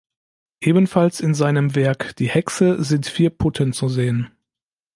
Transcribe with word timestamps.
Ebenfalls 0.61 1.19
in 1.19 1.35
seinem 1.35 1.75
Werk 1.75 2.15
"Die 2.15 2.27
Hexe" 2.27 2.83
sind 2.83 3.05
vier 3.05 3.29
Putten 3.29 3.71
zu 3.71 3.87
sehen. 3.87 4.31